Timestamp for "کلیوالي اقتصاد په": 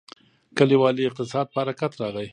0.57-1.57